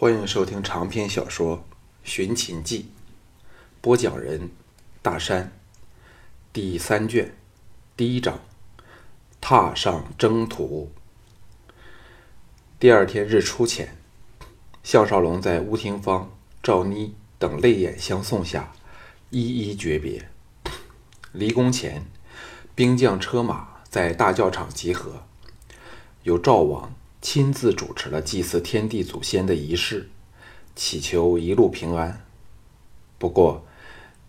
[0.00, 1.56] 欢迎收听长篇小说
[2.04, 2.82] 《寻秦记》，
[3.80, 4.48] 播讲人：
[5.02, 5.50] 大山，
[6.52, 7.34] 第三卷，
[7.96, 8.38] 第一章，
[9.40, 10.92] 踏上征途。
[12.78, 13.98] 第二天日出前，
[14.84, 16.30] 项少龙在乌廷芳、
[16.62, 18.72] 赵妮等泪眼相送下，
[19.30, 20.30] 一一诀别。
[21.32, 22.06] 离宫前，
[22.76, 25.24] 兵将车马在大教场集合，
[26.22, 26.94] 由赵王。
[27.20, 30.08] 亲自主持了祭祀天地祖先的仪式，
[30.76, 32.24] 祈求一路平安。
[33.18, 33.64] 不过，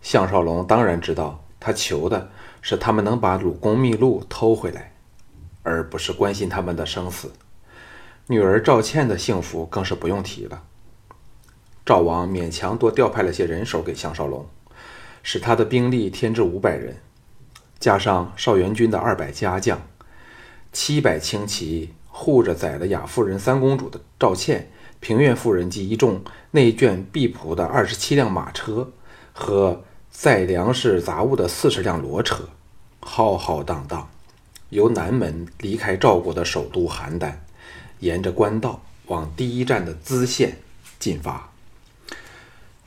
[0.02, 4.92] 项少龙当然知道，他求的是他们能把鲁公秘录偷回来，
[5.62, 7.32] 而不是关心他们的生死。
[8.26, 10.64] 女儿赵倩的幸福更是不用提了。
[11.86, 14.44] 赵王勉强多调派了些人手给项少龙，
[15.22, 16.96] 使他的兵力添至五百人，
[17.78, 19.80] 加上少元军的二百家将，
[20.72, 21.94] 七百轻骑。
[22.22, 24.70] 护着宰了雅夫人三公主的赵倩、
[25.00, 28.92] 平原夫人及一众内眷婢仆的二十七辆马车
[29.32, 32.46] 和载粮食杂物的四十辆骡车，
[33.00, 34.06] 浩浩荡荡，
[34.68, 37.32] 由南门离开赵国的首都邯郸，
[38.00, 40.58] 沿着官道往第一站的淄县
[40.98, 41.50] 进发。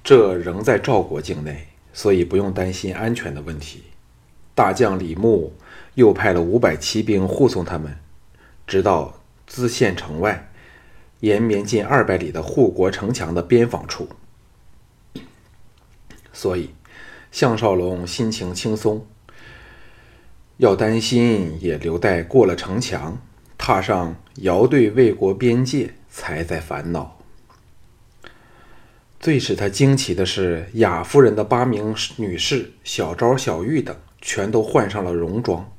[0.03, 3.81] 这仍在赵国境内，所以不用担心安全的问题。
[4.53, 5.51] 大将李牧
[5.95, 7.97] 又派了五百骑兵护送他们，
[8.67, 9.15] 直到。
[9.49, 10.51] 淄县城外，
[11.19, 14.09] 延绵近二百里的护国城墙的边防处，
[16.31, 16.73] 所以
[17.31, 19.05] 项少龙心情轻松。
[20.57, 23.19] 要担心，也留待过了城墙，
[23.57, 27.19] 踏上遥对魏国边界，才在烦恼。
[29.19, 35.71] 最使他惊奇的是，雅夫人的八名女士小昭、小玉等，全都换上了戎装，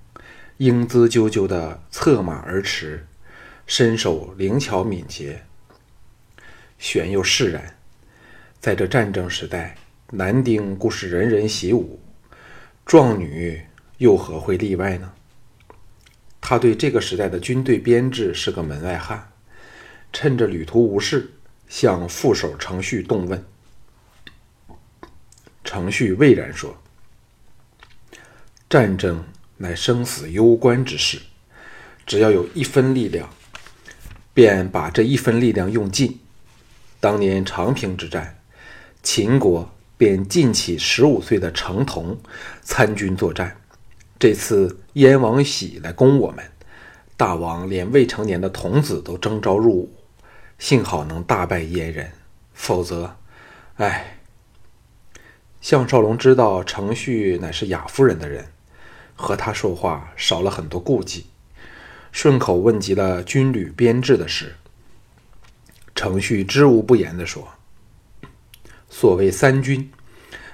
[0.57, 3.07] 英姿赳赳的策马而驰。
[3.67, 5.45] 身手灵巧敏捷，
[6.79, 7.77] 玄又释然。
[8.61, 9.77] 在这战争时代，
[10.11, 12.01] 男丁固是人人习武，
[12.85, 13.63] 壮女
[13.99, 15.13] 又何会例外呢？
[16.41, 19.33] 他对这个时代的军队编制是个门外汉，
[20.13, 21.33] 趁着旅途无事，
[21.69, 23.45] 向副手程序动问。
[25.65, 26.77] 程序蔚然说
[28.69, 29.25] ：“战争
[29.57, 31.19] 乃生死攸关之事，
[32.05, 33.29] 只要有一分力量。”
[34.35, 36.21] 便把这一分力量用尽。
[37.01, 38.39] 当年长平之战，
[39.03, 42.19] 秦国便尽起十五岁的程童
[42.61, 43.57] 参军作战。
[44.19, 46.45] 这次燕王喜来攻我们，
[47.17, 49.93] 大王连未成年的童子都征召入伍，
[50.59, 52.11] 幸好能大败燕人，
[52.53, 53.17] 否则，
[53.77, 54.19] 唉。
[55.61, 58.47] 项少龙知道程旭乃是雅夫人的人，
[59.15, 61.27] 和他说话少了很多顾忌。
[62.15, 64.55] 顺口问及了军旅编制的事，
[65.97, 67.49] 程序知无不言地说
[68.89, 69.91] ：“所谓三军，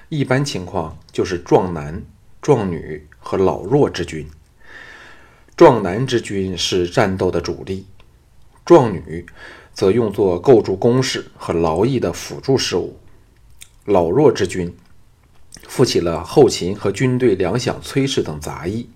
[0.09, 2.03] 一般情况就是壮男、
[2.41, 4.27] 壮女和老弱之军。
[5.55, 7.85] 壮男之军是战斗的主力，
[8.65, 9.23] 壮女
[9.71, 12.97] 则用作构筑工事和劳役的辅助事务，
[13.85, 14.75] 老弱之军
[15.67, 18.89] 负起了后勤和军队粮饷炊事等杂役。”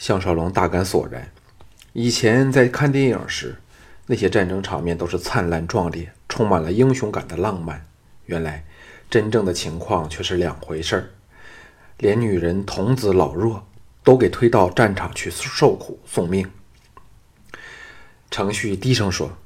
[0.00, 1.30] 项少龙大感索然，
[1.92, 3.58] 以前在看电影时，
[4.06, 7.86] 那些战争场面都是灿烂壮烈，充满了英雄感的浪漫。
[8.24, 8.64] 原来，
[9.10, 11.10] 真正的情况却是两回事儿，
[11.98, 13.66] 连女人、童子、老弱
[14.02, 16.50] 都给推到战场去受苦送命。
[18.30, 19.36] 程旭低声说：“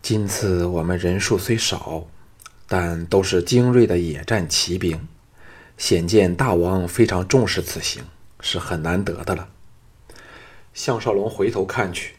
[0.00, 2.06] 今次我们人数虽少，
[2.68, 5.08] 但都是精锐的野战骑兵，
[5.76, 8.04] 显见大王非常重视此行。”
[8.40, 9.48] 是很难得的了。
[10.72, 12.14] 项少龙回头看去，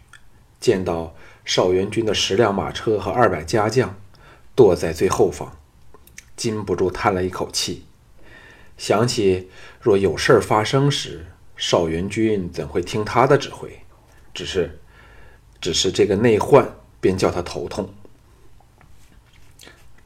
[0.59, 1.15] 见到
[1.45, 3.95] 少元军的十辆马车和二百家将
[4.55, 5.57] 躲在最后方，
[6.35, 7.85] 禁不住叹了一口气，
[8.77, 9.49] 想起
[9.79, 13.79] 若有事儿发生时，少元军怎会听他的指挥？
[14.33, 14.79] 只是，
[15.59, 17.93] 只是这个内患便叫他头痛。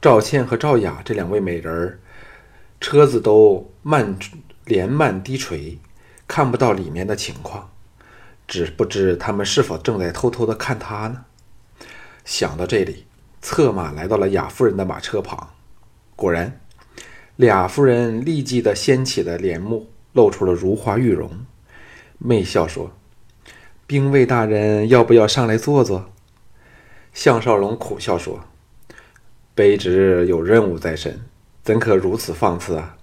[0.00, 1.98] 赵倩和赵雅这两位美人儿，
[2.80, 4.16] 车子都慢
[4.64, 5.78] 连慢低垂。
[6.28, 7.70] 看不到里面的情况，
[8.46, 11.24] 只不知他们是否正在偷偷的看他呢？
[12.24, 13.06] 想到这里，
[13.40, 15.50] 策马来到了雅夫人的马车旁。
[16.16, 16.60] 果然，
[17.36, 21.30] 俩夫人立即的掀起了帘幕，露出了如花玉容，
[22.18, 22.90] 媚笑说
[23.86, 26.10] ：“兵卫大人要不要上来坐坐？”
[27.14, 28.40] 项少龙苦笑说
[29.54, 31.20] ：“卑职有任务在身，
[31.62, 32.95] 怎可如此放肆啊？”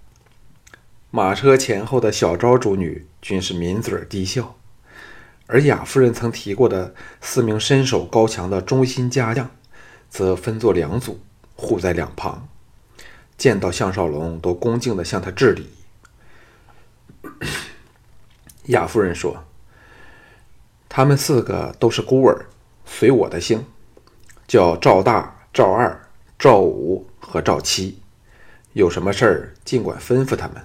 [1.15, 4.56] 马车前后的小昭主女均是抿嘴低笑，
[5.45, 9.51] 而雅夫人曾提过的四名身手高强的忠心家将，
[10.10, 11.19] 则分作两组，
[11.56, 12.48] 护在两旁。
[13.38, 15.69] 见到项少龙，都恭敬地向他致礼。
[18.74, 19.44] 雅夫人说
[20.89, 22.48] ：“他们四个都是孤儿，
[22.86, 23.63] 随我的姓，
[24.48, 26.07] 叫赵大、赵二、
[26.39, 28.01] 赵五和赵七。
[28.71, 30.56] 有什么事儿，尽管吩咐他们。”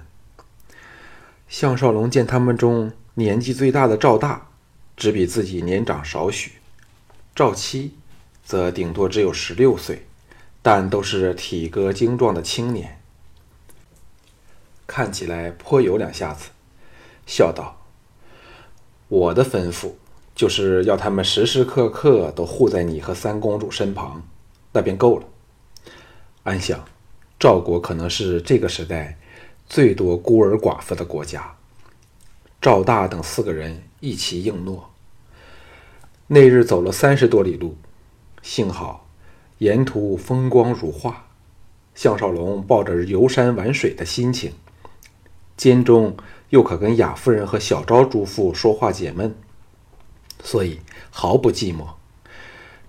[1.49, 4.49] 项少龙见他们中年纪最大的赵大，
[4.95, 6.51] 只比自己年长少许；
[7.35, 7.95] 赵七，
[8.45, 10.05] 则顶多只有十六岁，
[10.61, 13.01] 但都是体格精壮的青年，
[14.85, 16.49] 看起来颇有两下子，
[17.25, 17.75] 笑道。
[19.07, 19.93] 我的吩咐
[20.35, 24.21] 就是要他们时时刻刻都护在你和三公主身旁，
[24.71, 25.25] 那便够了。
[26.43, 26.85] 安想，
[27.39, 29.17] 赵国可能是这个时代
[29.69, 31.55] 最多孤儿寡妇的国家。
[32.59, 34.89] 赵大等四个人一齐应诺。
[36.27, 37.77] 那日走了三十多里路，
[38.41, 39.07] 幸好
[39.59, 41.27] 沿途风光如画。
[41.95, 44.51] 项少龙抱着游山玩水的心情，
[45.55, 46.17] 间中。
[46.49, 49.35] 又可跟雅夫人和小昭诸妇说话解闷，
[50.43, 50.79] 所以
[51.11, 51.89] 毫不寂寞。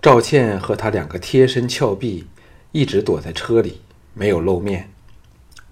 [0.01, 2.25] 赵倩和他两个贴身峭壁，
[2.71, 3.81] 一直躲在车里，
[4.15, 4.91] 没有露面。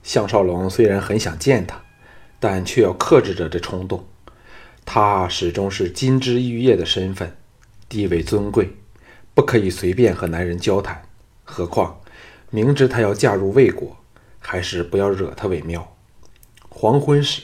[0.03, 1.81] 项少龙虽然很想见他，
[2.39, 4.05] 但却要克制着这冲动。
[4.85, 7.35] 他始终是金枝玉叶的身份，
[7.87, 8.75] 地位尊贵，
[9.33, 11.03] 不可以随便和男人交谈。
[11.43, 12.01] 何况
[12.49, 13.97] 明知他要嫁入魏国，
[14.39, 15.95] 还是不要惹他为妙。
[16.69, 17.43] 黄昏时。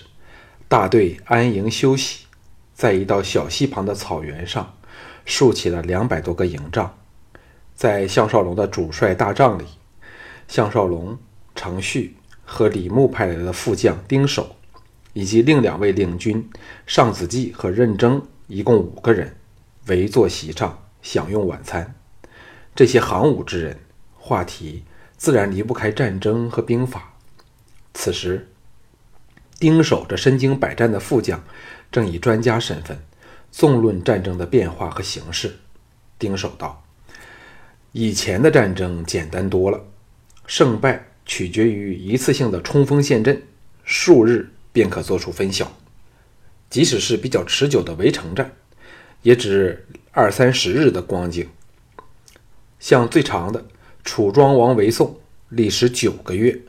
[0.68, 2.26] 大队安营休息，
[2.74, 4.76] 在一道小溪旁的草原上，
[5.24, 6.98] 竖起了两百多个营帐。
[7.76, 9.66] 在项少龙的主帅大帐里，
[10.48, 11.20] 项少龙、
[11.54, 12.16] 程旭
[12.46, 14.56] 和李牧派来的副将丁守，
[15.14, 16.50] 以及另两位领军
[16.86, 19.36] 尚子季和任征，一共五个人，
[19.88, 21.94] 围坐席上享用晚餐。
[22.74, 23.80] 这些行伍之人，
[24.18, 24.84] 话题
[25.18, 27.14] 自然离不开战争和兵法。
[27.94, 28.48] 此时。
[29.58, 31.42] 丁守这身经百战的副将，
[31.90, 33.00] 正以专家身份
[33.54, 35.56] 纵论战争的变化和形势。
[36.20, 36.84] 丁守道
[37.94, 39.82] ：“以前的战争简单多了，
[40.46, 43.42] 胜败取决于一次性的冲锋陷阵，
[43.84, 45.72] 数日便可做出分晓。
[46.70, 48.52] 即使是比较持久的围城战，
[49.22, 51.48] 也只二三十日的光景。
[52.80, 53.66] 像最长的
[54.04, 55.20] 楚庄王围宋，
[55.50, 56.60] 历时九个月，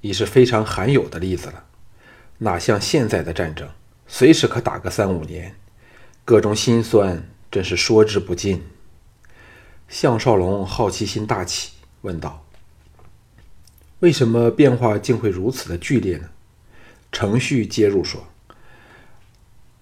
[0.00, 1.64] 已是非常罕有的例子了。”
[2.40, 3.68] 哪像现在的战争，
[4.06, 5.56] 随时可打个三五年，
[6.24, 8.62] 各种心酸真是说之不尽。
[9.88, 11.72] 项少龙好奇心大起，
[12.02, 12.44] 问道
[14.00, 16.28] ：“为什么变化竟会如此的剧烈呢？”
[17.10, 18.26] 程序接入说：“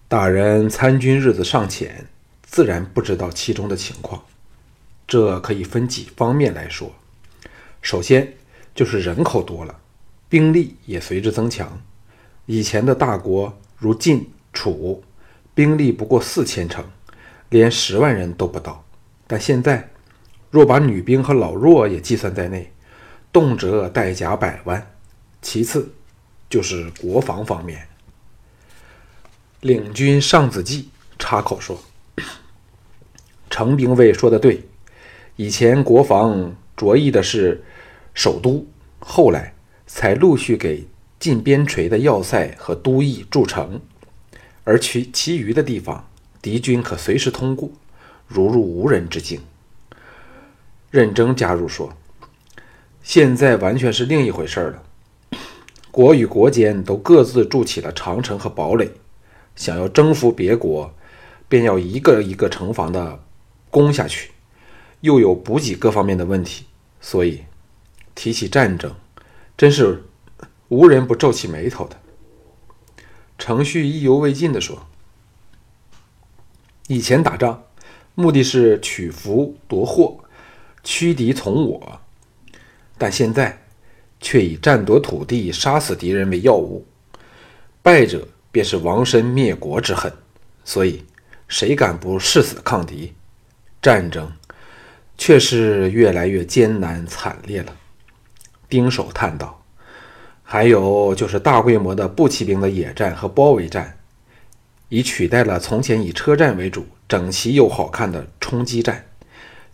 [0.08, 2.06] 大人参军日子尚浅，
[2.42, 4.22] 自然不知道其中的情况。
[5.08, 6.94] 这可以分几方面来说。
[7.82, 8.34] 首先
[8.74, 9.78] 就是人口多了，
[10.28, 11.80] 兵力也随之增强。”
[12.46, 15.02] 以前的大国如晋、楚，
[15.52, 16.84] 兵力不过四千乘，
[17.48, 18.84] 连十万人都不到。
[19.26, 19.90] 但现在，
[20.52, 22.72] 若把女兵和老弱也计算在内，
[23.36, 24.94] 动辄带甲百万。
[25.42, 25.92] 其次，
[26.48, 27.86] 就是国防方面。
[29.60, 30.88] 领军尚子季
[31.18, 31.78] 插口说
[33.50, 34.64] ：“程兵卫说的对，
[35.36, 37.62] 以前国防着意的是
[38.14, 38.66] 首都，
[39.00, 39.52] 后来
[39.86, 40.86] 才陆续给。”
[41.20, 43.80] 近边陲的要塞和都邑筑城，
[44.64, 46.08] 而其其余的地方，
[46.40, 47.70] 敌军可随时通过，
[48.26, 49.42] 如入无人之境。
[50.90, 51.94] 任征加入说
[53.06, 54.82] ：“现在完全是另一回事了。
[55.92, 58.90] 国与国间都各自筑起了长城和堡垒，
[59.54, 60.92] 想要征服别国，
[61.48, 63.22] 便要一个一个城防的
[63.70, 64.32] 攻下去，
[65.02, 66.64] 又有补给各方面的问题，
[67.00, 67.44] 所以
[68.16, 68.92] 提起战争，
[69.56, 70.02] 真是。”
[70.68, 71.96] 无人不皱起眉头的。
[73.38, 74.84] 程序意犹未尽地说
[76.88, 77.62] ：“以前打仗，
[78.16, 80.18] 目的是取福夺祸，
[80.82, 82.00] 驱敌从我；
[82.98, 83.58] 但现在，
[84.20, 86.86] 却以占夺土地、杀死敌人为要务。
[87.82, 90.12] 败者便是亡身灭国之恨。
[90.64, 91.04] 所以，
[91.48, 93.12] 谁敢不誓死抗敌？
[93.80, 94.32] 战争，
[95.16, 97.76] 却是越来越艰难惨烈了。”
[98.68, 99.62] 丁守叹道。
[100.48, 103.98] 还有就是大规模的步骑兵的野战和包围战，
[104.88, 109.04] 已取代了从前以车站为主、整齐又好看的冲击战，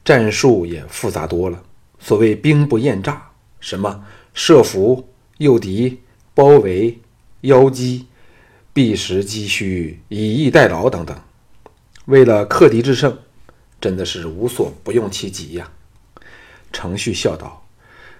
[0.02, 1.62] 战术也复杂多了。
[2.04, 3.30] 所谓兵不厌诈，
[3.60, 4.04] 什么
[4.34, 6.00] 设伏、诱敌、
[6.34, 6.98] 包围、
[7.42, 8.06] 邀击、
[8.72, 11.16] 避实击虚、以逸待劳等等，
[12.06, 13.16] 为了克敌制胜，
[13.80, 15.70] 真的是无所不用其极呀。
[16.72, 17.64] 程旭笑道：“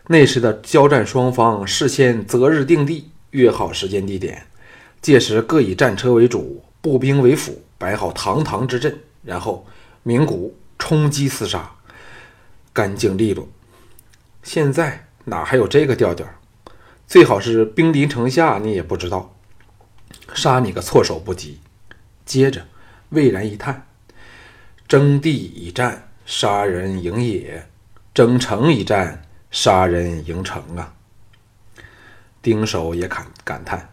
[0.07, 4.47] 那时的交战双方事先择日定地，约好时间地点，
[5.01, 9.67] 届时各以战车为主，步兵为辅，摆好堂堂之阵，然后
[10.05, 11.75] 鸣鼓冲击厮杀，
[12.73, 13.49] 干净利落。
[14.43, 16.27] 现在哪还有这个调调？
[17.07, 19.35] 最好是兵临城下，你也不知道，
[20.35, 21.61] 杀你个措手不及。”
[22.25, 22.67] 接着，
[23.11, 23.87] 魏然一叹
[24.89, 27.67] ：“征地一战，杀人营野；
[28.15, 30.95] 征城一战，杀人营城啊！”
[32.41, 33.91] 丁守也感感叹：“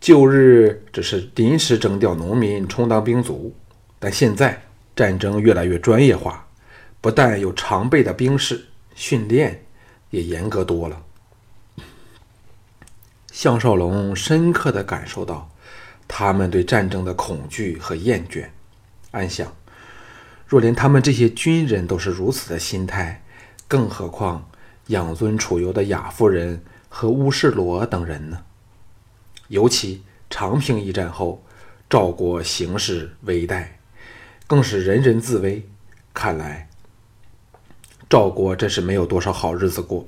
[0.00, 3.54] 旧日只是临时征调农民充当兵卒，
[3.98, 4.62] 但现在
[4.94, 6.46] 战争越来越专业化，
[7.00, 8.64] 不但有常备的兵士，
[8.96, 9.64] 训练
[10.10, 11.00] 也严格多了。”
[13.30, 15.48] 项少龙深刻地感受到。
[16.08, 18.46] 他们对战争的恐惧和厌倦，
[19.10, 19.52] 暗想：
[20.46, 23.24] 若连他们这些军人都是如此的心态，
[23.66, 24.48] 更何况
[24.86, 28.44] 养尊处优的雅夫人和乌世罗等人呢？
[29.48, 31.44] 尤其长平一战后，
[31.90, 33.66] 赵国形势危殆，
[34.46, 35.68] 更是人人自危。
[36.14, 36.68] 看来
[38.08, 40.06] 赵国真是没有多少好日子过。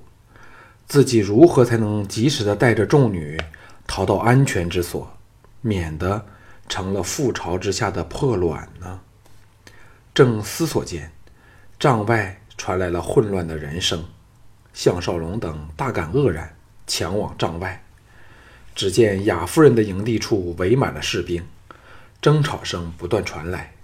[0.86, 3.38] 自己如何才能及时的带着众女
[3.86, 5.12] 逃到安全之所？
[5.60, 6.24] 免得
[6.68, 9.00] 成了覆巢之下的破卵呢。
[10.14, 11.10] 正思索间，
[11.78, 14.04] 帐外传来了混乱的人声。
[14.72, 17.84] 项少龙等大感愕然，抢往帐外。
[18.74, 21.44] 只见雅夫人的营地处围满了士兵，
[22.22, 23.74] 争吵声不断传来。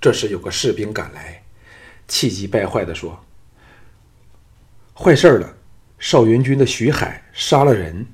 [0.00, 1.39] 这时有个士兵赶来，
[2.10, 3.24] 气急败坏地说
[4.92, 5.56] ：“坏事了！
[6.00, 8.04] 少元军的徐海杀了人。”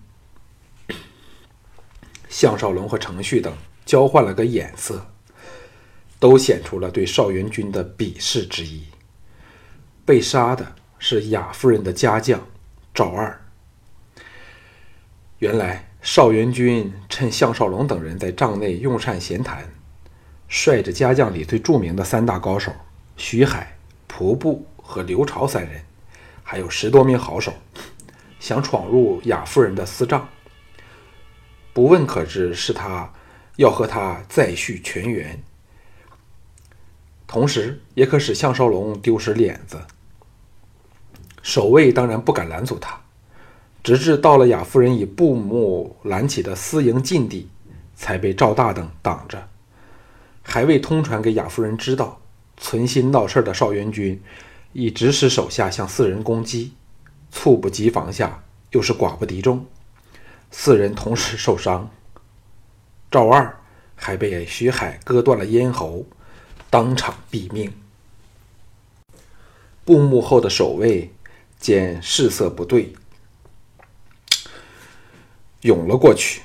[2.28, 3.50] 项少龙和程旭等
[3.86, 5.10] 交换了个眼色，
[6.18, 8.84] 都显出了对邵元军的鄙视之意。
[10.04, 12.46] 被杀的是雅夫人的家将
[12.92, 13.40] 赵二。
[15.38, 19.66] 原来邵元军趁项少龙等人在帐内用膳闲谈，
[20.48, 22.70] 率着家将里最著名的三大高手
[23.16, 23.75] 徐海、
[24.16, 25.84] 仆布和刘朝三人，
[26.42, 27.52] 还有十多名好手，
[28.40, 30.26] 想闯入雅夫人的私帐。
[31.74, 33.12] 不问可知，是他
[33.56, 35.42] 要和他再续全缘，
[37.26, 39.78] 同时也可使项少龙丢失脸子。
[41.42, 42.98] 守卫当然不敢拦阻他，
[43.82, 47.50] 直至到了雅夫人以布幕拦起的私营禁地，
[47.94, 49.46] 才被赵大等挡着。
[50.42, 52.18] 还未通传给雅夫人知道，
[52.56, 54.20] 存心闹事的邵元军
[54.72, 56.72] 已指使手下向四人攻击，
[57.30, 59.66] 猝不及防下，又是寡不敌众。
[60.50, 61.90] 四人同时受伤，
[63.10, 63.58] 赵二
[63.94, 66.06] 还被徐海割断了咽喉，
[66.70, 67.72] 当场毙命。
[69.84, 71.12] 布幕后的守卫
[71.58, 72.92] 见事色不对，
[75.60, 76.42] 涌了过去，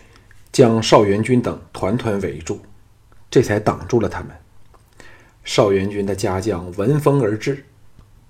[0.51, 2.61] 将邵元军等团团围住，
[3.29, 4.29] 这才挡住了他们。
[5.43, 7.65] 邵元军的家将闻风而至，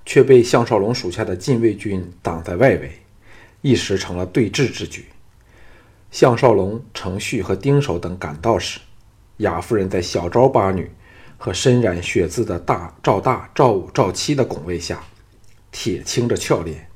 [0.05, 2.91] 却被项少龙属下的禁卫军挡在外围，
[3.61, 5.05] 一时成了对峙之局。
[6.09, 8.79] 项少龙、程旭和丁守等赶到时，
[9.37, 10.89] 雅夫人在小昭八女
[11.37, 15.03] 和身染血渍的大赵大、赵五、赵七的拱卫下，
[15.71, 16.89] 铁青着俏脸，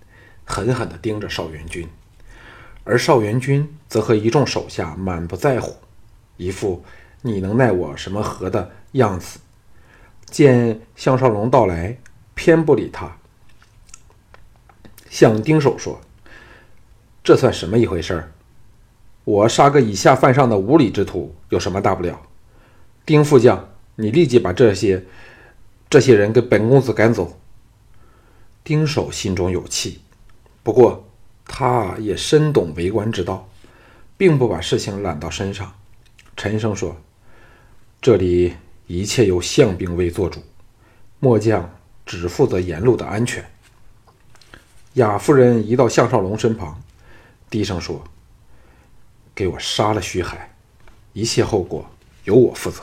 [0.43, 1.88] 狠狠地盯着邵元军。
[2.84, 5.75] 而邵元军则和一众手下满不在乎，
[6.38, 6.84] 一副
[7.22, 9.39] 你能奈我什么何的样子。
[10.25, 11.98] 见项少龙到来，
[12.34, 13.17] 偏不理他，
[15.10, 16.01] 向丁守说
[17.24, 18.32] ：“这算什么一回事儿？”
[19.24, 22.22] 我杀个以下犯上的无礼之徒有什么大不了？
[23.05, 25.03] 丁副将，你立即把这些
[25.89, 27.39] 这些人给本公子赶走。
[28.63, 30.01] 丁守心中有气，
[30.62, 31.08] 不过
[31.46, 33.48] 他也深懂为官之道，
[34.17, 35.74] 并不把事情揽到身上，
[36.36, 36.96] 沉声说
[38.01, 38.53] ：“这里
[38.88, 40.44] 一切由相兵卫做主，
[41.20, 43.44] 末将只负责沿路的安全。”
[44.94, 46.82] 雅夫人移到项少龙身旁，
[47.50, 48.04] 低声说。
[49.34, 50.56] 给我杀了徐海，
[51.12, 51.86] 一切后果
[52.24, 52.82] 由我负责。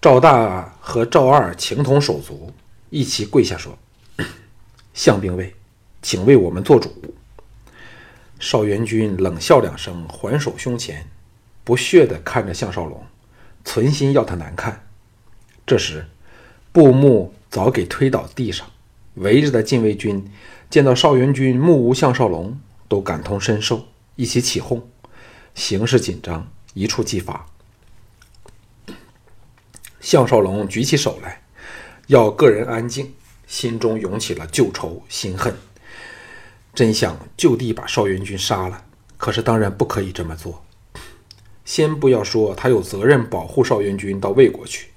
[0.00, 2.52] 赵大和赵二情同手足，
[2.90, 3.78] 一起跪下说
[4.92, 5.54] ：“相兵卫，
[6.02, 7.14] 请为我们做主。”
[8.40, 11.08] 邵元军冷笑两声，还手胸前，
[11.62, 13.06] 不屑地看着项少龙，
[13.66, 14.86] 存心要他难看。
[15.66, 16.06] 这时，
[16.72, 18.70] 布幕早给推倒地上，
[19.14, 20.30] 围着的禁卫军
[20.70, 22.58] 见到邵元军目无项少龙，
[22.88, 23.88] 都感同身受。
[24.14, 24.88] 一起起哄，
[25.54, 27.44] 形势紧张，一触即发。
[30.00, 31.42] 项少龙举起手来，
[32.06, 33.12] 要个人安静，
[33.46, 35.54] 心中涌起了旧仇心恨，
[36.72, 38.84] 真想就地把邵元军杀了。
[39.16, 40.64] 可是当然不可以这么做。
[41.66, 44.88] 先不要说他有责任保护邵元军到魏国去，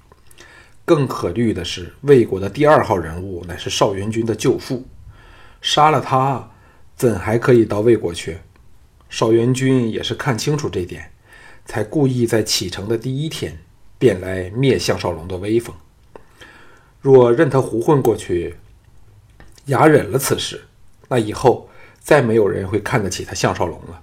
[0.84, 4.86] 更可虑的是魏国的第二号人物乃是邵元军的舅父，
[5.60, 6.52] 杀了他，
[6.94, 8.38] 怎还可以到魏国去？
[9.08, 11.10] 邵元军也是看清楚这点，
[11.66, 13.58] 才故意在启程的第一天
[13.98, 15.74] 便来灭项少龙的威风。
[17.00, 18.54] 若任他胡混过去，
[19.66, 20.62] 哑忍了此事，
[21.08, 24.00] 那以后再没有人会看得起他项少龙了。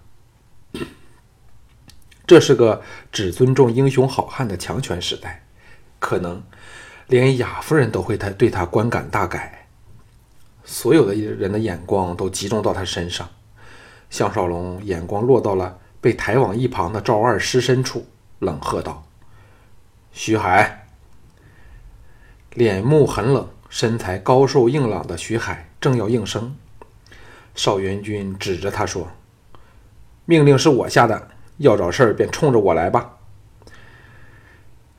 [2.27, 5.45] 这是个只尊重英雄好汉的强权时代，
[5.97, 6.43] 可能
[7.07, 9.65] 连雅夫人都会他对他观感大改。
[10.65, 13.29] 所有的人的眼光都集中到他身上，
[14.09, 18.05] 项少龙眼光落到了被抬往一旁的赵二尸身处，
[18.39, 19.07] 冷喝道
[20.11, 20.89] ：“徐海！”
[22.51, 26.53] 脸目很冷、身材高瘦硬朗的徐海正要应声，
[27.55, 29.07] 邵元军指着他说
[30.25, 33.17] ：“命令是我下的。”要找事儿，便冲着我来吧。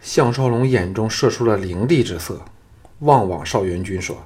[0.00, 2.40] 项少龙眼中射出了凌厉之色，
[3.00, 4.24] 望望邵元军说：“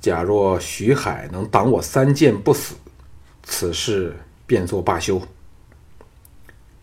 [0.00, 2.76] 假若徐海能挡我三箭不死，
[3.42, 5.20] 此事便作罢休。”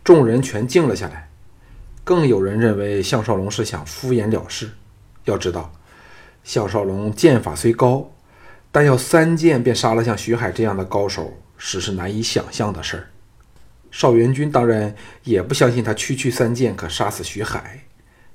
[0.04, 1.30] 众人全静了下来，
[2.04, 4.70] 更有人认为项少龙是想敷衍了事。
[5.24, 5.72] 要知道，
[6.42, 8.10] 项少龙剑法虽高，
[8.70, 13.08] 但要三箭便杀了像徐海这样的高手，实是难以想象的事儿。
[13.94, 17.84] 邵元军当然也不相信他区区三箭可杀死徐海，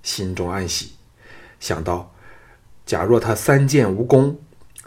[0.02, 0.94] 心中暗喜，
[1.60, 2.16] 想到
[2.86, 4.40] 假若他三箭无功，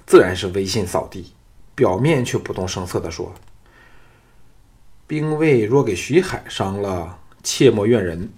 [0.07, 1.35] 自然是威信扫地。
[1.75, 3.35] 表面却不动声色地说
[5.07, 8.33] ：“兵卫若给徐海伤了，切莫怨人。”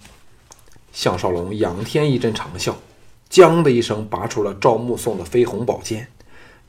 [0.93, 2.75] 项少龙仰天一阵长啸，
[3.29, 6.09] 将的一声拔出了赵穆送的飞鸿宝剑，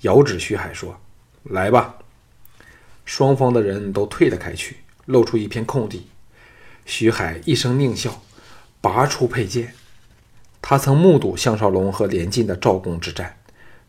[0.01, 0.95] 遥指徐海说
[1.41, 1.95] ：“来吧！”
[3.03, 4.77] 双方的人都退了开去。
[5.05, 6.07] 露出一片空地，
[6.85, 8.21] 徐海一声狞笑，
[8.81, 9.73] 拔出佩剑。
[10.61, 13.37] 他曾目睹项少龙和连晋的赵公之战，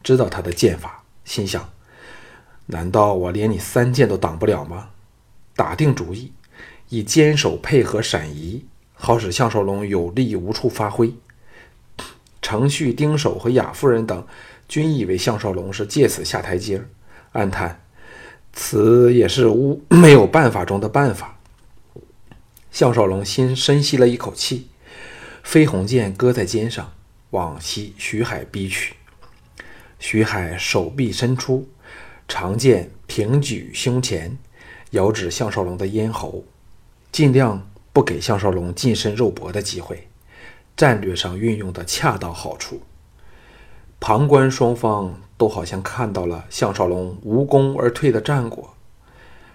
[0.03, 1.71] 知道他的剑法，心想：
[2.67, 4.91] 难道我连你三剑都挡不了吗？
[5.55, 6.33] 打定主意，
[6.91, 11.15] 以坚守配合闪移，好使项少龙有力无处发挥。
[12.43, 14.27] 程旭、丁守和雅夫人等
[14.69, 16.85] 均以为项少龙是借此下台阶，
[17.33, 17.81] 暗叹。
[18.59, 21.39] 此也是无 没有办法中的办法。
[22.73, 24.69] 项少龙心深吸了一口气，
[25.43, 26.93] 飞鸿剑搁在肩上，
[27.31, 28.95] 往西徐海逼去。
[29.99, 31.69] 徐海手臂伸出，
[32.27, 34.37] 长剑平举胸前，
[34.91, 36.43] 遥指项少龙的咽喉，
[37.13, 40.09] 尽量不给项少龙近身肉搏的机会，
[40.75, 42.81] 战略上运用的恰到好处。
[44.01, 45.21] 旁观双方。
[45.37, 48.75] 都好像看到了项少龙无功而退的战果。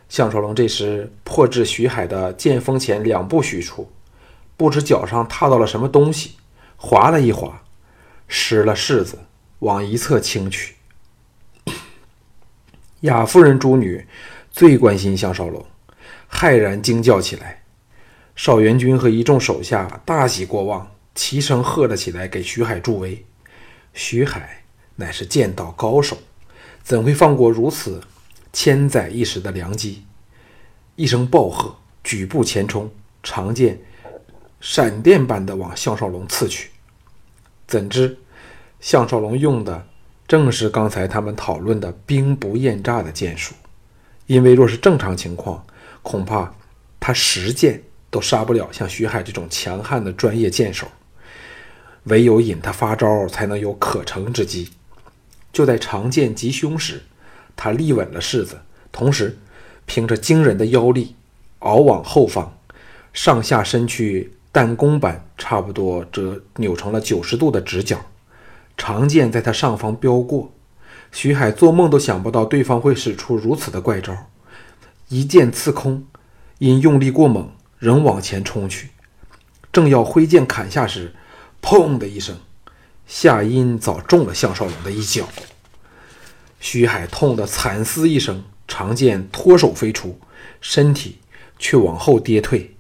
[0.10, 3.90] 项少龙这时破至徐海的剑锋前两步许处，
[4.58, 6.32] 不知脚上踏到了什么东西，
[6.76, 7.62] 滑了一滑，
[8.28, 9.20] 失了势子，
[9.60, 10.76] 往一侧倾去。
[13.02, 14.06] 雅夫人诸女
[14.52, 15.66] 最关心项少龙，
[16.30, 17.64] 骇然惊叫起来。
[18.36, 23.26] 少元军和一众手下大喜过望，齐声喝了起来，给徐海助威。
[23.94, 24.61] 徐海。
[24.96, 26.18] 乃是剑道高手，
[26.84, 28.02] 怎会放过如此
[28.54, 30.04] 千载一时的良机？
[30.96, 32.92] 一声暴喝，举步前冲，
[33.24, 33.80] 长剑
[34.60, 36.70] 闪电般的往项少龙刺去。
[37.68, 38.18] 怎知
[38.80, 39.88] 项少龙用的
[40.28, 43.56] 正是刚才他们讨论的兵不厌诈的剑术。
[44.28, 45.66] 因为若是正常情况，
[46.02, 46.54] 恐怕
[47.00, 50.88] 他十剑都杀不了像徐海这种强悍的专业剑手。
[52.04, 54.72] 唯有引他发招，才能有可乘之机。
[55.52, 57.04] 就在长剑击胸时，
[57.56, 58.62] 他立稳了势子，
[58.92, 59.38] 同时
[59.86, 61.16] 凭着惊人的腰力，
[61.60, 62.58] 熬往后方，
[63.14, 68.06] 上下身躯弹弓般差不多折扭成了九十度的直角，
[68.78, 70.52] 长剑在他上方飙过。
[71.12, 74.16] 徐海做梦都想不到对方会使出如此的怪招，
[75.10, 76.06] 一剑刺空，
[76.60, 78.92] 因用力过猛，仍往前冲去。
[79.74, 81.14] 正要挥剑砍下时，
[81.62, 82.38] 砰的一声。
[83.14, 85.28] 夏音早中了项少龙的一脚，
[86.62, 90.18] 徐海痛得惨嘶一声，长剑脱手飞出，
[90.62, 91.20] 身体
[91.60, 92.74] 却往后跌退。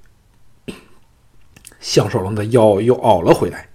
[1.81, 3.67] 项少龙的腰又凹了回来，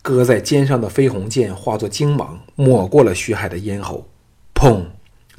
[0.00, 4.08] 搁在肩上的飞鸿剑化作金芒，抹过了徐海的咽喉。
[4.54, 4.86] 砰！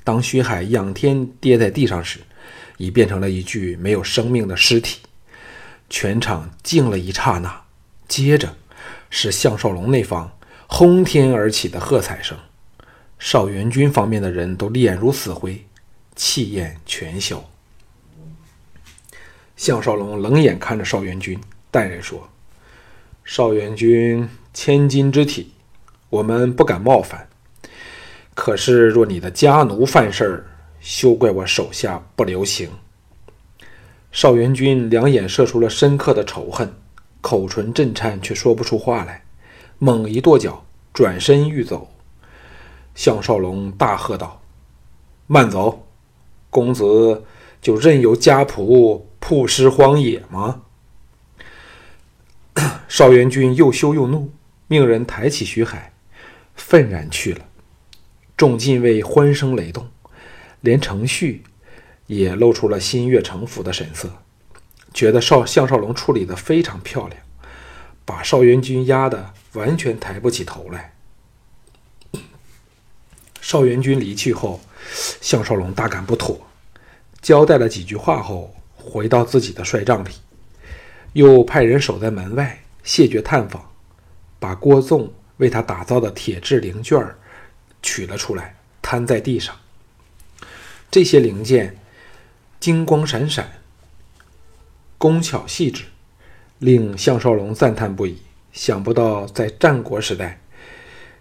[0.03, 2.19] 当徐海仰天跌在地上时，
[2.77, 4.99] 已变成了一具没有生命的尸体。
[5.89, 7.63] 全场静了一刹那，
[8.07, 8.55] 接着
[9.09, 10.31] 是项少龙那方。
[10.75, 12.35] 轰天而起的喝彩声。
[13.19, 15.63] 邵元军方面的人都脸如死灰，
[16.15, 17.47] 气焰全消。
[19.55, 22.27] 项少龙冷眼看着邵元军，淡然说
[23.23, 25.53] ：“邵元军千金之体，
[26.09, 27.29] 我们不敢冒犯。
[28.33, 30.45] 可是若你的家奴犯事儿，
[30.79, 32.67] 休怪我手下不留情。”
[34.11, 36.73] 邵元军两眼射出了深刻的仇恨，
[37.21, 39.22] 口唇震颤，却说不出话来，
[39.83, 41.89] 猛一跺脚，转身欲走。
[42.95, 44.41] 项少龙大喝道
[45.27, 45.85] ：“慢走！
[46.49, 47.25] 公子
[47.61, 50.61] 就任由家仆曝尸荒野吗？”
[52.87, 54.31] 少元军又羞又怒，
[54.67, 55.91] 命人抬起徐海，
[56.55, 57.45] 愤然去了。
[58.37, 59.89] 众禁卫欢声雷动，
[60.61, 61.43] 连程旭。
[62.07, 64.09] 也露出了心悦诚服的神色，
[64.93, 67.21] 觉得少项少龙处理的非常漂亮，
[68.05, 70.93] 把少元军压得完全抬不起头来。
[73.41, 74.59] 邵元军离去后，
[75.21, 76.39] 项少龙大感不妥，
[77.21, 80.09] 交代了几句话后，回到自己的帅帐里，
[81.13, 83.71] 又派人守在门外谢绝探访，
[84.39, 87.15] 把郭纵为他打造的铁制零件
[87.81, 89.55] 取了出来，摊在地上。
[90.91, 91.77] 这些零件。
[92.59, 93.59] 金光闪闪，
[94.97, 95.83] 工巧细致，
[96.59, 98.21] 令项少龙赞叹不已。
[98.53, 100.39] 想不到在战国时代，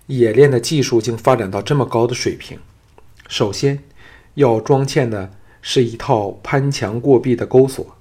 [0.08, 2.58] 冶炼的技术竟发展到这么高的水平。
[3.26, 3.82] 首先
[4.34, 7.96] 要装嵌的是一套攀墙过壁的钩锁，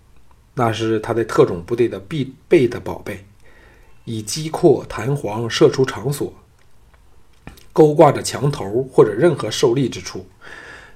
[0.53, 3.25] 那是他在特种部队的必备的宝贝。
[4.03, 6.33] 以机扩弹簧射出长锁，
[7.71, 10.25] 勾挂着墙头或者任何受力之处。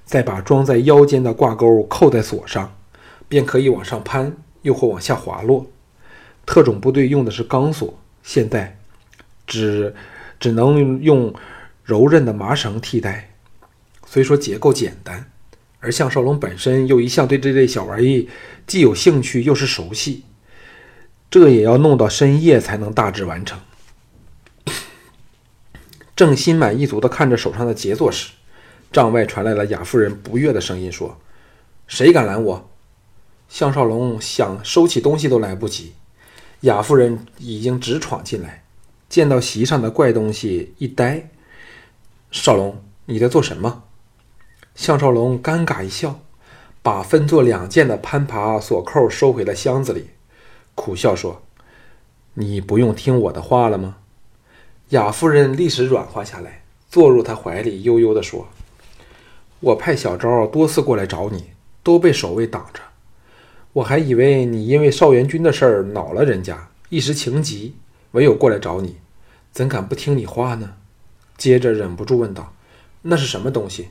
[0.03, 2.75] 再把装在腰间的挂钩扣在锁上，
[3.27, 5.65] 便可以往上攀，又或往下滑落。
[6.45, 8.77] 特种部队用的是钢索，现在
[9.45, 9.93] 只
[10.39, 11.33] 只能用
[11.83, 13.35] 柔韧的麻绳替代。
[14.05, 15.31] 虽说结构简单，
[15.79, 18.27] 而项少龙本身又一向对这类小玩意
[18.65, 20.23] 既有兴趣又是熟悉，
[21.29, 23.59] 这也要弄到深夜才能大致完成。
[26.15, 28.31] 正心满意足地看着手上的杰作时，
[28.91, 31.19] 帐外传来了雅夫人不悦的声音，说
[31.87, 32.69] ：“谁敢拦我？”
[33.47, 35.93] 项少龙想收起东西都来不及，
[36.61, 38.63] 雅夫人已经直闯进来，
[39.07, 41.29] 见到席上的怪东西一呆
[42.31, 43.83] ：“少龙，你在做什么？”
[44.73, 46.19] 项少龙尴尬一笑，
[46.81, 50.09] 把分作两件的攀爬锁扣收回了箱子里，
[50.73, 51.43] 苦笑说
[52.33, 53.97] ：“你不用听我的话了吗？”
[54.89, 58.47] 雅夫人立时软化下来，坐入他怀里，悠悠地说。
[59.61, 62.81] 我派小昭多次过来找你，都被守卫挡着。
[63.75, 67.75] 我还以为你因为邵元军的事儿恼了人家，一时情急，
[68.11, 68.95] 唯有过来找你，
[69.51, 70.75] 怎敢不听你话呢？
[71.37, 72.53] 接着忍不住问道
[73.03, 73.89] ：“那是什么东西？”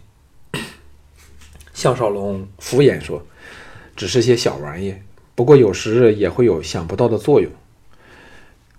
[1.75, 3.23] 项少龙敷衍说
[3.95, 4.95] ：“只是些小玩意，
[5.35, 7.53] 不过有时也会有想不到的作用。”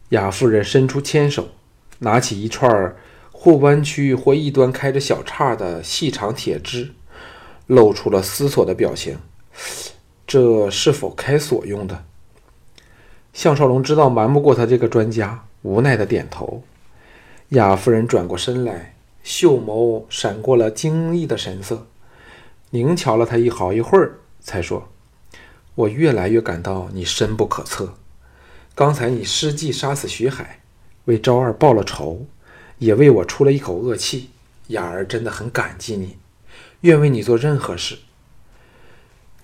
[0.09, 1.49] 雅夫人伸出牵手，
[1.99, 2.97] 拿起一串儿。
[3.31, 6.93] 或弯曲，或一端开着小叉的细长铁枝，
[7.67, 9.19] 露出了思索的表情。
[10.27, 12.03] 这是否开锁用的？
[13.33, 16.63] 项少龙知道瞒不过他这个专家，无奈的点头。
[17.49, 21.85] 雅夫人转过身来，秀眸闪过了惊异的神色，
[22.71, 24.89] 凝瞧了他一好一会儿，才说
[25.75, 27.93] ：“我越来越感到你深不可测。
[28.73, 30.61] 刚才你失计杀死徐海，
[31.05, 32.25] 为昭儿报了仇。”
[32.77, 34.31] 也为我出了一口恶气，
[34.67, 36.17] 雅儿真的很感激你，
[36.81, 37.99] 愿为你做任何事。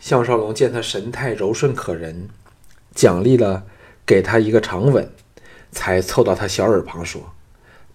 [0.02, 2.28] 项少龙见他神态柔顺可人，
[2.96, 3.64] 奖励了，
[4.04, 5.08] 给他一个长吻，
[5.72, 7.34] 才凑到他小耳旁说：“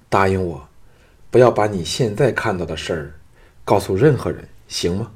[0.08, 0.68] 答应我，
[1.32, 3.14] 不要把你现在看到的事儿
[3.64, 5.10] 告诉任何人，行吗？”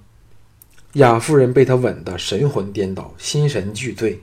[0.95, 4.21] 雅夫人被他吻得神魂颠倒，心神俱醉，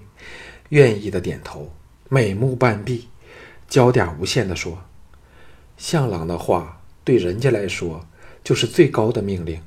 [0.70, 1.72] 愿意的点头，
[2.10, 3.08] 美目半闭，
[3.70, 4.78] 娇嗲无限的说。
[5.78, 8.06] 向朗的话对人家来说
[8.44, 9.62] 就是最高的命令。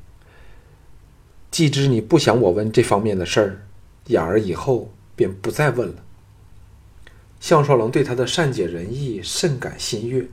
[1.50, 3.66] 既知你不想我问这方面的事儿，
[4.06, 5.96] 雅儿以后便不再问了。
[7.40, 10.26] 项少龙对他的善解人意甚感心悦，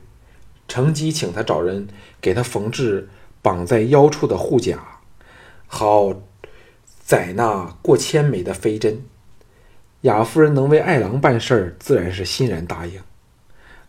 [0.66, 1.88] 乘机请他找人
[2.20, 3.08] 给他缝制
[3.42, 5.00] 绑在腰处的护甲，
[5.66, 6.14] 好
[7.04, 9.02] 载那过千枚的飞针。
[10.02, 13.00] 雅夫人能为爱郎办事儿，自然是欣然答应。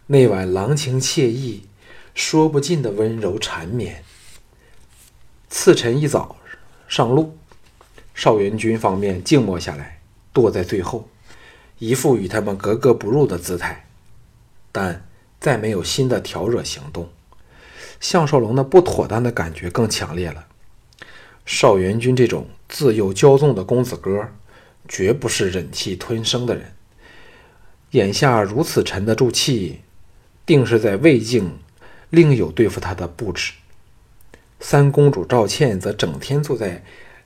[0.07, 1.63] 那晚郎情妾意。
[2.15, 4.03] 说不尽的温柔缠绵。
[5.47, 6.35] 次晨一早
[6.89, 7.37] 上路，
[8.15, 10.01] 邵元军方面静默下来，
[10.33, 11.07] 躲在最后，
[11.77, 13.85] 一副与他们格格不入的姿态。
[14.71, 15.05] 但
[15.39, 17.07] 再没有新的挑惹行动。
[17.99, 20.47] 项少龙的不妥当的感觉更强烈了。
[21.45, 24.29] 邵元军这种自幼骄纵的公子哥，
[24.87, 26.73] 绝不是忍气吞声的人。
[27.91, 29.81] 眼下如此沉得住气，
[30.45, 31.59] 定是在魏境
[32.09, 33.53] 另有对付他的布置。
[34.59, 36.83] 三公主赵倩则整天坐在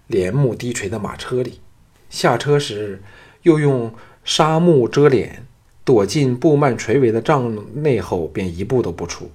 [0.07, 1.59] 帘幕低垂的马车里，
[2.09, 3.01] 下车时
[3.41, 3.93] 又用
[4.23, 5.45] 纱幕遮脸，
[5.83, 9.31] 躲进布幔垂围的帐内后，便一步都不出，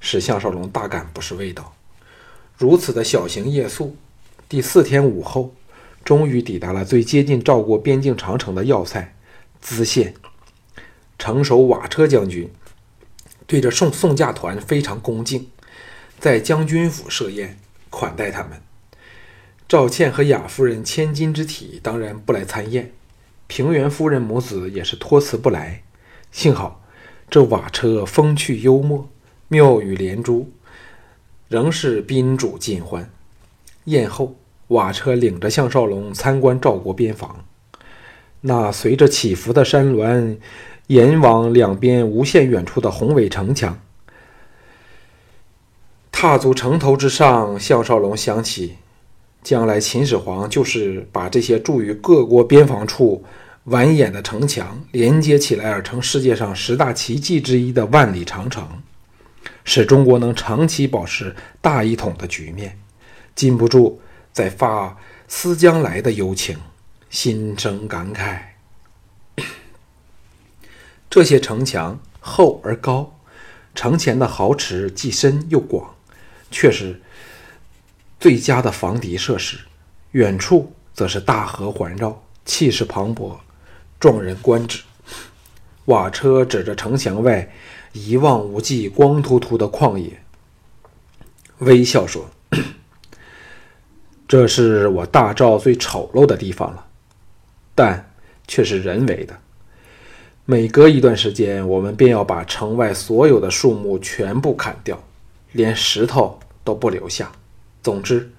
[0.00, 1.74] 使项少龙大感不是味道。
[2.56, 3.96] 如此的小行夜宿，
[4.48, 5.54] 第四天午后，
[6.04, 9.14] 终于抵达了最接近赵国边境长城的要塞
[9.64, 10.14] 淄县。
[11.18, 12.50] 城守瓦车将军
[13.46, 15.46] 对着送送驾团非常恭敬，
[16.20, 18.60] 在将军府设宴款待他们。
[19.66, 22.92] 赵倩和雅夫人千金之体当然不来参宴，
[23.46, 25.82] 平原夫人母子也是托辞不来。
[26.30, 26.84] 幸好
[27.30, 29.08] 这瓦车风趣幽默，
[29.48, 30.52] 妙语连珠，
[31.48, 33.10] 仍是宾主尽欢。
[33.84, 34.36] 宴后，
[34.68, 37.44] 瓦车领着项少龙参观赵国边防，
[38.42, 40.38] 那随着起伏的山峦。
[40.88, 43.78] 沿往两边无限远处的宏伟城墙，
[46.20, 48.76] 踏足城头之上，项少龙想起，
[49.42, 53.24] 将来秦始皇就是把这些驻于各国边防处
[53.68, 58.68] 蜿蜒的城墙连接起来而成世界上十大奇迹之一的万里长城，
[59.64, 62.78] 使中国能长期保持大一统的局面，
[63.34, 63.98] 禁不住
[64.30, 64.94] 在发
[65.26, 66.58] 思将来的幽情，
[67.08, 68.40] 心生感慨。
[71.08, 73.10] 这些城墙厚而高，
[73.74, 75.94] 城前的壕池既深又广，
[76.50, 77.00] 却是
[78.18, 79.58] 最佳的防敌设施。
[80.12, 83.36] 远处则是大河环绕，气势磅礴，
[83.98, 84.82] 壮人观止。
[85.86, 87.50] 瓦车指着城墙外
[87.92, 90.20] 一望无际、光秃秃的旷野，
[91.58, 92.28] 微笑说
[94.28, 96.86] ：“这是我大赵最丑陋的地方了，
[97.74, 98.12] 但
[98.46, 99.38] 却是人为的。”
[100.44, 105.00] 每隔一段时间，我们便要把城外所有的树木全部砍掉，
[105.52, 107.30] 连石头都不留下。
[107.82, 108.30] 总之，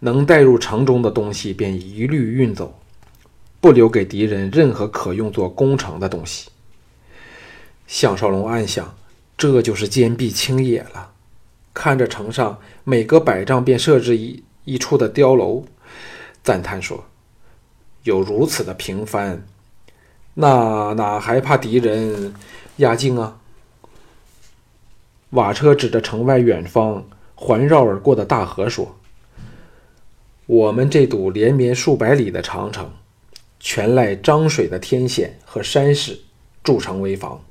[0.00, 2.78] 能带入城中的东西便一律运走，
[3.60, 6.48] 不留给敌人任何可用作攻城的东西。
[7.86, 8.94] 项少龙暗想，
[9.36, 11.12] 这就是坚壁清野了。
[11.72, 15.64] 看着城上每隔百丈便设置一一处的碉楼，
[16.42, 17.04] 赞叹说
[18.02, 19.46] ：“有如此的平凡。”
[20.34, 22.34] 那哪还怕敌人
[22.76, 23.38] 压境啊？
[25.30, 28.96] 瓦车指着城外远方环绕而过的大河说
[30.46, 32.90] ：“我们这堵连绵数百里的长城，
[33.60, 36.18] 全赖漳水的天险和山势
[36.64, 37.42] 筑成危防，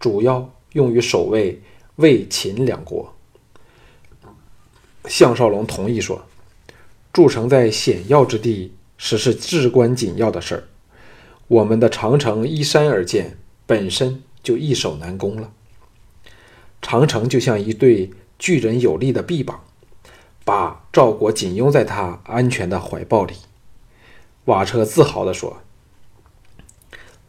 [0.00, 1.60] 主要用于守卫
[1.96, 3.12] 魏秦两国。”
[5.06, 6.24] 项少龙同意说
[7.12, 10.64] ：“筑城在险要之地，实是至关紧要的事儿。”
[11.48, 15.52] 我们的长城依山而建，本身就易守难攻了。
[16.82, 19.64] 长城就像一对巨人有力的臂膀，
[20.44, 23.36] 把赵国紧拥在他安全的怀抱里。
[24.44, 25.62] 瓦车自豪地说：“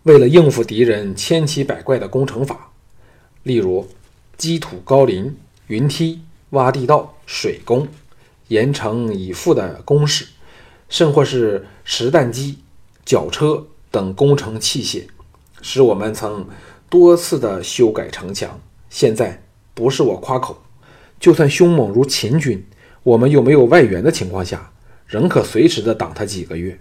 [0.04, 2.72] 为了应付敌人千奇百怪的攻城法，
[3.44, 3.88] 例如
[4.36, 5.38] 积土高林、
[5.68, 7.88] 云梯、挖地道、水攻、
[8.50, 10.28] 严城以赴的攻势，
[10.90, 12.58] 甚或是实弹机、
[13.06, 15.04] 绞车。”等工程器械，
[15.62, 16.48] 使我们曾
[16.90, 18.60] 多次的修改城墙。
[18.94, 19.42] 现在
[19.74, 20.62] 不是我夸口，
[21.20, 22.64] 就算凶猛如秦军，
[23.02, 24.72] 我们又没有外援的情况下，
[25.08, 26.80] 仍可随时的挡他几个月。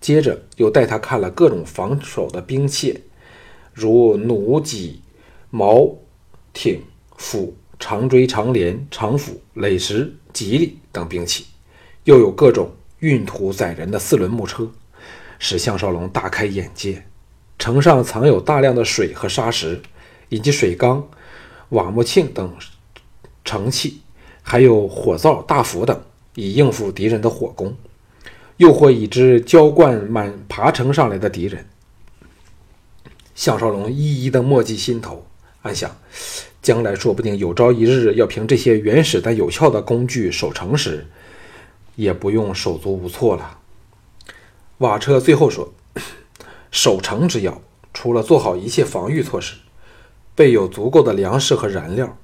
[0.00, 3.04] 接着又带他看了各种防守的兵器，
[3.72, 5.00] 如弩、戟、
[5.50, 5.96] 矛、
[6.52, 6.82] 挺、
[7.16, 11.46] 斧、长锥、长镰、长斧、垒石、戟里等兵器，
[12.02, 14.68] 又有各种运土载人的四轮木车。
[15.38, 17.04] 使项少龙大开眼界，
[17.56, 19.80] 城上藏有大量的水和沙石，
[20.28, 21.08] 以及水缸、
[21.70, 22.54] 瓦木磬等
[23.44, 24.00] 盛器，
[24.42, 26.00] 还有火灶、大斧等，
[26.34, 27.76] 以应付敌人的火攻，
[28.58, 31.66] 又或已知浇灌满爬城上来的敌人。
[33.34, 35.26] 项少龙一一的默记心头，
[35.62, 35.96] 暗想：
[36.60, 41.06] 将来说不定有朝一日要凭这些原始但有效的工具守城时，
[41.94, 43.58] 也不用手足无措了。
[44.78, 45.72] 瓦车最后说
[46.70, 47.62] ：“守城之要，
[47.94, 49.54] 除了做好一切防御措施，
[50.38, 52.16] 备有足够的粮食和燃料，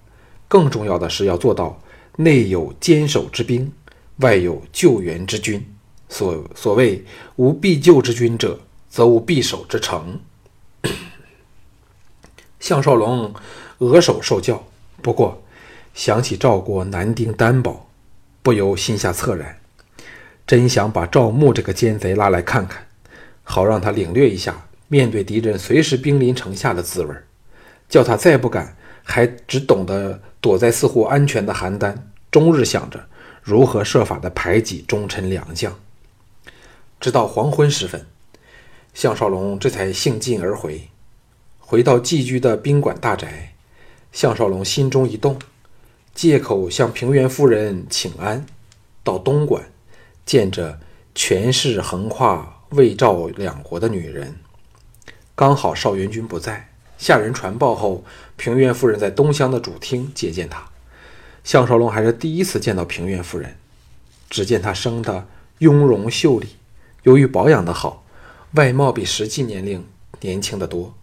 [0.46, 1.82] 更重要的是要做到
[2.14, 3.72] 内有坚守之兵，
[4.18, 5.60] 外有救援之军。
[6.08, 10.20] 所所谓无必救之军者，则无必守之城。
[12.60, 13.34] ”项少龙
[13.78, 14.62] 额首受教，
[15.02, 15.42] 不过
[15.92, 17.84] 想起赵国男丁单薄，
[18.44, 19.58] 不由心下恻然，
[20.46, 22.86] 真想把赵牧这个奸贼拉来看看，
[23.42, 27.26] 好让他领略一下面对敌人随时兵临城下的滋味儿，
[27.88, 31.96] 叫他再不敢还只懂得躲在似乎安全的邯郸，
[32.30, 33.06] 终日想着
[33.42, 35.78] 如何设法的排挤忠臣良将。
[37.00, 38.06] 直到黄昏时分，
[38.94, 40.88] 项少龙这才兴尽而回。
[41.58, 43.54] 回到寄居的宾馆大宅，
[44.12, 45.38] 项少龙心中一动，
[46.14, 48.46] 借口向平原夫人请安，
[49.02, 49.64] 到东莞
[50.24, 50.78] 见着
[51.14, 54.36] 权势横跨魏赵两国的女人。
[55.34, 58.04] 刚好邵元君不在，下人传报后，
[58.36, 60.64] 平原夫人在东乡的主厅接见他。
[61.42, 63.56] 项少龙还是第一次见到平原夫人，
[64.30, 65.26] 只见她生得
[65.58, 66.48] 雍容秀丽，
[67.02, 68.04] 由于保养得好，
[68.52, 69.86] 外貌比实际年龄
[70.20, 70.94] 年轻得多。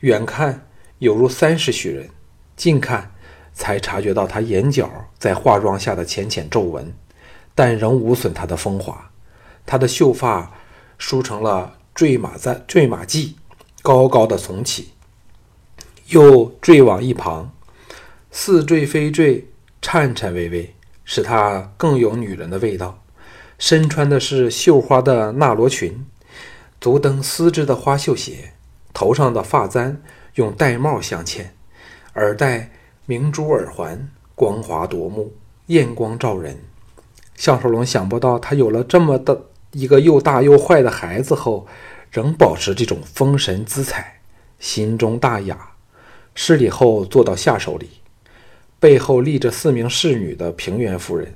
[0.00, 0.66] 远看
[0.98, 2.10] 有如三十许人，
[2.56, 3.14] 近看
[3.54, 6.92] 才察觉到她眼角在化妆下的浅浅皱纹，
[7.54, 9.10] 但仍无损她的风华。
[9.64, 10.52] 她的秀发
[10.98, 13.34] 梳成了坠马簪坠马髻，
[13.82, 14.90] 高高的耸起，
[16.08, 17.52] 又坠往一旁，
[18.30, 19.46] 似坠非坠，
[19.82, 23.02] 颤颤巍巍，使她更有女人的味道。
[23.58, 26.06] 身穿的是绣花的纳罗裙，
[26.80, 28.52] 足蹬丝织的花绣鞋。
[28.92, 30.02] 头上的发簪
[30.36, 31.46] 用玳瑁镶嵌，
[32.14, 32.70] 耳戴
[33.04, 35.34] 明珠耳环，光滑夺目，
[35.66, 36.58] 艳光照人。
[37.34, 39.38] 项少龙想不到，他有了这么的
[39.72, 41.66] 一个又大又坏的孩子后，
[42.10, 44.20] 仍保持这种风神姿彩，
[44.58, 45.75] 心中大雅。
[46.36, 47.88] 施礼后坐到下手里，
[48.78, 51.34] 背后立着四名侍女的平原夫人，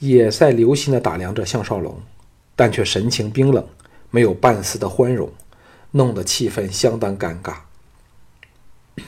[0.00, 2.02] 也在留心地打量着项少龙，
[2.56, 3.64] 但却神情冰冷，
[4.10, 5.30] 没有半丝的欢容。
[5.92, 7.54] 弄得气氛相当尴尬。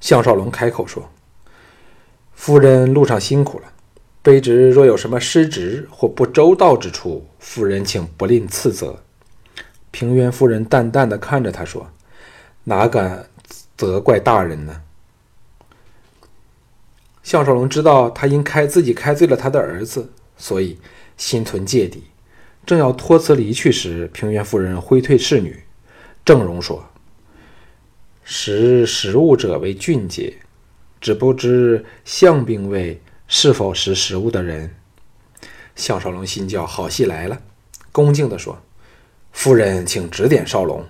[0.00, 1.10] 项少龙开口说
[2.34, 3.70] ：“夫人路上辛苦了，
[4.24, 9.02] 卑职若有什么失职或不周到之处，夫人请不吝赐责。”
[9.92, 11.90] 平原夫人淡淡的看着他说
[12.64, 13.27] ：“哪敢
[13.78, 14.82] 责怪大人呢？”
[17.24, 20.78] 项少龙知道他因开自己开罪了他的儿子，所以
[21.16, 22.04] 心存芥蒂。
[22.66, 25.62] 正要托辞离去时，平原夫人挥退侍女，
[26.22, 26.84] 郑容说
[28.24, 30.36] ：“识时务者为俊杰，
[31.00, 34.74] 只不知相兵卫是否识时务的人。”
[35.76, 37.40] 项少龙心叫好戏来了，
[37.92, 38.60] 恭敬地说
[39.32, 40.84] ：“夫人，请指点少龙。”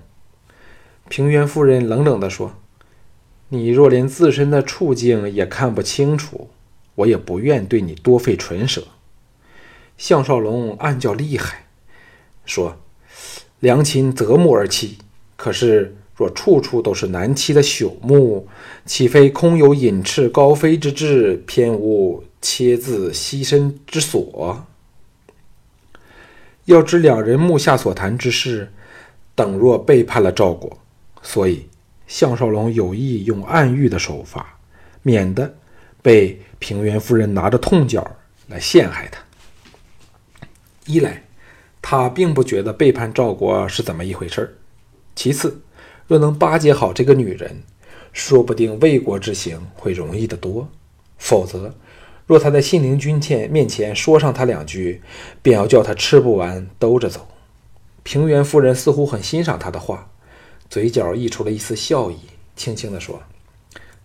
[1.09, 2.55] 平原夫人冷冷地说
[3.51, 6.49] ：“你若连自身的处境也看不清楚，
[6.97, 8.85] 我也不愿对你多费唇舌。”
[9.97, 11.67] 项少龙暗叫厉害。
[12.45, 12.79] 说
[13.61, 14.93] ：“良禽择木而栖，
[15.37, 18.49] 可是若处处都是难栖的朽木，
[18.87, 24.67] 岂非空有隐翅高飞之志，偏无切自栖身之所？
[26.65, 28.73] 要知两人目下所谈之事，
[29.35, 30.79] 等若背叛了赵国，
[31.23, 31.68] 所以
[32.09, 34.59] 项少龙有意用暗喻的手法，
[35.03, 35.55] 免得
[36.03, 38.17] 被平原夫人拿着痛脚
[38.49, 39.21] 来陷害他。
[40.87, 41.23] 一来。”
[41.81, 44.53] 他并不觉得背叛赵国是怎么一回事儿。
[45.15, 45.63] 其次，
[46.07, 47.63] 若能巴结好这个女人，
[48.13, 50.69] 说不定魏国之行会容易得多。
[51.17, 51.73] 否则，
[52.27, 55.01] 若他在信陵君前面前说上他两句，
[55.41, 57.27] 便要叫他吃不完兜着走。
[58.03, 60.11] 平原夫人似乎很欣赏他的话，
[60.71, 62.17] 嘴角溢出了一丝笑意，
[62.57, 63.23] 轻轻地说：“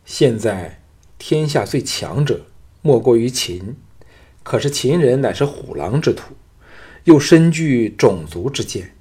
[0.06, 0.82] 现在
[1.18, 2.46] 天下最强者
[2.82, 3.76] 莫过于秦，
[4.44, 6.34] 可是秦人乃是虎狼之徒。”
[7.04, 8.96] 又身具种族之见，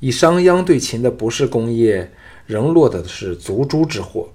[0.00, 2.12] 以商鞅对秦的不是功业，
[2.44, 4.28] 仍落得的是族诛之祸。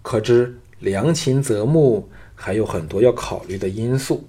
[0.00, 4.28] 可知良禽择木还有很多要考虑的因素。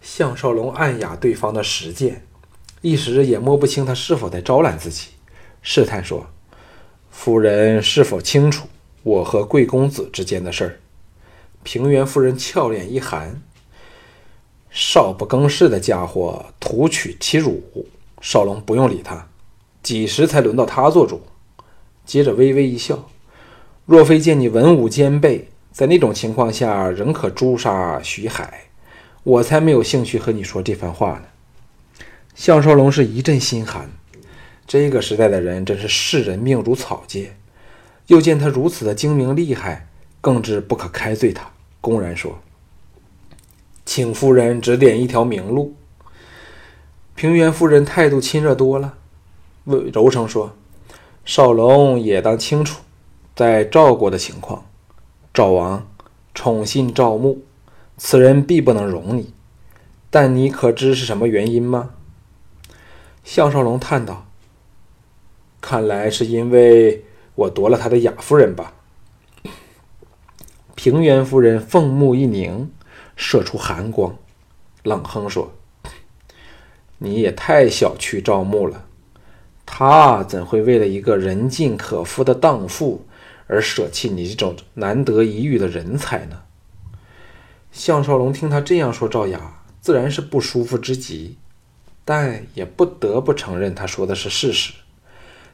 [0.00, 2.24] 项少龙暗哑对方的实践，
[2.80, 5.08] 一时也摸不清他是否在招揽自己，
[5.62, 6.28] 试探说
[7.12, 8.66] ：“夫人是否清楚
[9.04, 10.80] 我和贵公子之间的事儿？”
[11.62, 13.40] 平原夫人俏脸一寒。
[14.70, 17.62] 少不更事的家伙，徒取其辱。
[18.20, 19.28] 少龙不用理他，
[19.82, 21.20] 几时才轮到他做主？
[22.06, 23.08] 接着微微一笑
[23.84, 28.64] ：“若非见你文武兼备，在那种情况下仍可诛杀徐海，
[29.22, 31.24] 我才没有兴趣和你说这番话呢。”
[32.34, 33.90] 项少龙是一阵心寒。
[34.72, 37.36] 这个时代的人真是视人命如草芥。
[38.06, 39.86] 又见他如此的精明厉害，
[40.22, 41.52] 更知不可开罪他，
[41.82, 42.38] 公然说。
[43.84, 45.74] 请夫人指点一条明路。
[47.14, 48.94] 平原夫人态度亲热多了，
[49.66, 50.54] 柔声说
[51.22, 52.80] ：“少龙也当清楚，
[53.36, 54.64] 在赵国的情况。
[55.34, 55.86] 赵王
[56.32, 57.44] 宠信赵牧，
[57.98, 59.34] 此人必不能容你。
[60.08, 61.90] 但你可知是什么原因吗？”
[63.22, 64.24] 项少龙叹道
[65.62, 67.02] ：“看来是因为
[67.34, 68.74] 我夺了他的雅夫人吧。”
[70.74, 72.70] 平原夫人凤目一凝，
[73.16, 74.16] 射出寒光，
[74.82, 75.52] 冷哼说
[76.98, 78.86] ：“你也太小觑赵牧了。
[79.64, 83.06] 他怎会为了一个人尽可夫的荡妇
[83.46, 86.42] 而舍弃你这种难得一遇的人才呢？”
[87.70, 91.38] 项少龙听他这样说赵雅，自然是不舒服之极。
[92.04, 94.72] 但也不得不承认，他说的是事实。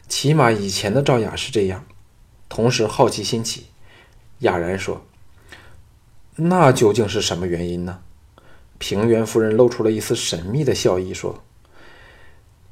[0.09, 1.85] 起码以前的赵雅是这样。
[2.49, 3.67] 同时好奇心起，
[4.39, 5.03] 哑然说
[6.37, 8.01] ：“那究竟是什么原因呢？”
[8.79, 11.43] 平原夫人露出了一丝神秘的笑意，说：“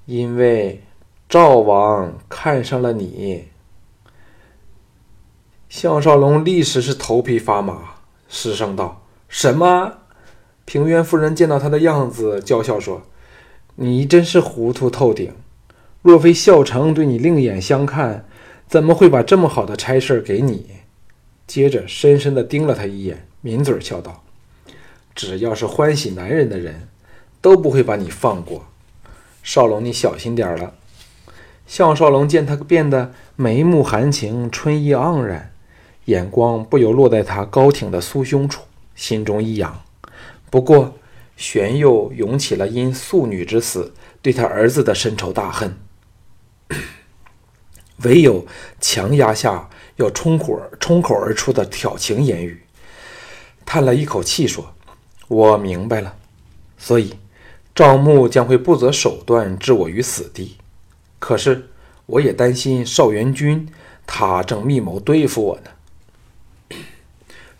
[0.06, 0.82] 因为
[1.28, 3.48] 赵王看上了你。”
[5.68, 7.96] 项少龙立时是头皮发麻，
[8.28, 9.98] 失声道：“什么？”
[10.64, 13.02] 平原夫人见到他的样子，娇笑说。
[13.78, 15.34] 你真是糊涂透顶！
[16.06, 18.24] 若非孝成对你另眼相看，
[18.68, 20.66] 怎么会把这么好的差事给你？
[21.48, 24.22] 接着深深地盯了他一眼，抿嘴笑道
[25.16, 26.86] ：“只要是欢喜男人的人，
[27.40, 28.66] 都不会把你放过。
[29.42, 30.74] 少龙，你小心点了。”
[31.66, 35.50] 项少龙见他变得眉目含情，春意盎然，
[36.04, 38.62] 眼光不由落在他高挺的酥胸处，
[38.94, 39.82] 心中一痒。
[40.48, 40.96] 不过。
[41.36, 43.92] 玄又涌起了因素女之死
[44.22, 45.76] 对他儿子的深仇大恨，
[48.02, 48.46] 唯有
[48.80, 52.62] 强压下要冲口冲口而出的挑情言语，
[53.64, 54.74] 叹了一口气说
[55.28, 56.16] ：“我明白了，
[56.76, 57.14] 所以
[57.74, 60.56] 赵牧将会不择手段置我于死地。
[61.18, 61.70] 可是
[62.06, 63.68] 我也担心邵元君，
[64.06, 66.76] 他正密谋对付我呢。”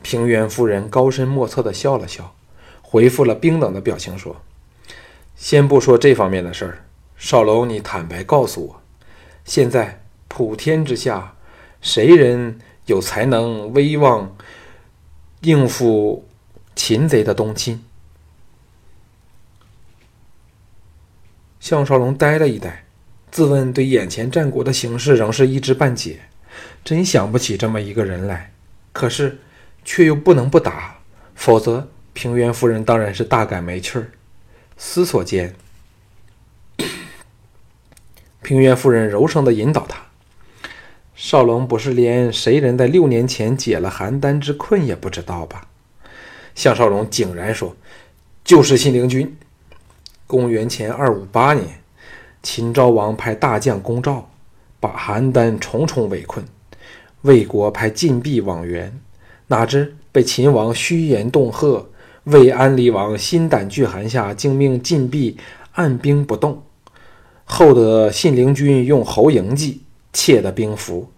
[0.03, 2.32] 平原夫人高深莫测的笑了笑。
[2.89, 4.41] 回复了冰冷的表情，说
[5.34, 6.84] ：“先不说这方面的事儿，
[7.16, 8.80] 少龙，你坦白告诉我，
[9.45, 11.35] 现在普天之下，
[11.81, 14.37] 谁人有才能、威望
[15.43, 16.27] 应付
[16.74, 17.83] 擒贼的东侵？”
[21.61, 22.85] 项少龙呆了一呆，
[23.31, 26.20] 自问对眼前战国的形势仍是一知半解，
[26.85, 28.53] 真想不起这么一个人来。
[28.93, 29.39] 可是，
[29.85, 30.99] 却又不能不答，
[31.35, 31.89] 否则。
[32.12, 34.11] 平原夫人当然是大感没趣儿，
[34.79, 35.55] 思索间，
[38.41, 39.96] 平原夫人柔声的引导他
[41.17, 45.67] ：“少龙不是连谁人在六年前解了邯郸之困也不知道吧？”
[46.55, 47.75] 项少龙井然说
[48.45, 49.37] ：“就是信陵君。
[50.27, 51.81] 公元前二五八年，
[52.43, 54.29] 秦昭王派大将攻赵，
[54.79, 56.45] 把邯郸重重围困。
[57.23, 59.01] 魏国派晋鄙往援，
[59.49, 61.87] 哪知被秦王虚言恫吓。”
[62.25, 65.39] 魏安离王心胆俱寒下，竟命禁闭
[65.75, 66.61] 按兵不动。
[67.45, 69.83] 后得信陵君用侯嬴计，
[70.17, 71.12] 窃的兵符，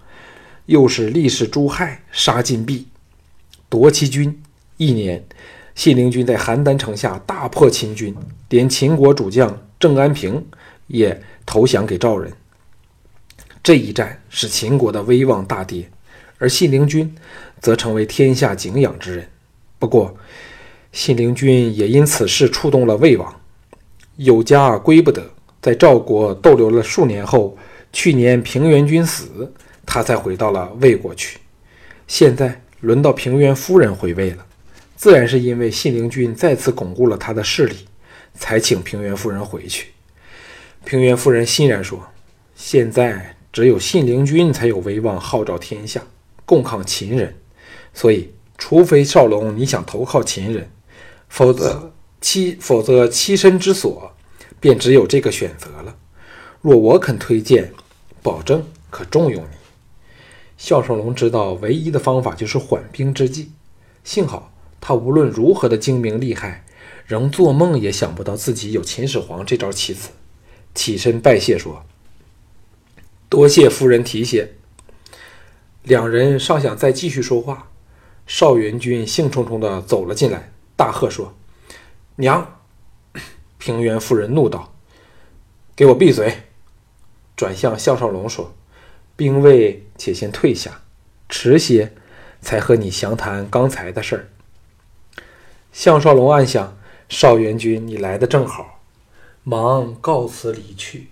[0.67, 2.89] 又使力士朱亥杀禁闭，
[3.69, 4.43] 夺其军。
[4.77, 5.25] 一年，
[5.77, 8.13] 信陵君在邯郸城下大破秦军，
[8.49, 10.45] 连秦国主将郑安平
[10.89, 12.33] 也投降给赵人。
[13.63, 15.89] 这一战使秦国的威望大跌，
[16.39, 17.15] 而信陵君
[17.61, 19.29] 则成为天下敬仰之人。
[19.79, 20.17] 不过，
[20.91, 23.41] 信陵君也因此事触动了魏王，
[24.17, 25.31] 有家归不得，
[25.63, 27.57] 在赵国逗留了数年后，
[27.99, 29.53] 去年平原君死，
[29.85, 31.37] 他才回到了魏国去。
[32.07, 34.47] 现在轮到平原夫人回魏了，
[34.95, 37.89] 自然是因为信陵君再次巩固了他的势力，
[38.35, 39.89] 才请平原夫人回去。
[40.85, 42.01] 平原夫人欣然说
[42.55, 46.01] ：“现在只有信陵君才有威望，号召天下，
[46.47, 47.35] 共抗秦人。
[47.93, 50.71] 所以，除非少龙你想投靠秦人。”
[51.29, 54.13] 否则，妻否则栖身之所，
[54.61, 55.97] 便只有这个选择了。
[56.61, 57.73] 若我肯推荐，
[58.29, 59.57] 保证可重用你。
[60.59, 63.53] 项少龙知道唯一的方法就是缓兵之计。
[64.05, 64.53] 幸好
[64.83, 66.67] 他无论如何的精明厉害，
[67.07, 70.11] 仍做梦也想不到自己有秦始皇这招棋子。
[70.75, 71.87] 起身拜谢说
[73.31, 74.57] ：“多谢夫人提携。”
[75.85, 77.71] 两人尚想再继续说话，
[78.27, 80.53] 邵元君兴冲冲地走了进来。
[80.77, 81.33] 大喝说
[82.17, 82.59] ：“娘！”
[83.57, 84.75] 平原夫人怒道
[85.75, 86.43] ：“给我闭嘴！”
[87.39, 88.53] 转向项少龙说
[89.15, 90.81] ：“兵卫，且先退下，
[91.29, 91.93] 迟些
[92.41, 94.29] 才和你详谈刚才的事儿。”
[95.73, 96.77] 项少龙暗想
[97.09, 98.81] ：“少元君，你来的正好。”
[99.45, 101.11] 忙告辞离去。